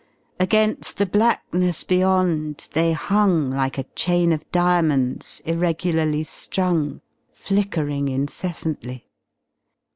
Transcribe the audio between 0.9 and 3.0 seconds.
the blackness beyond they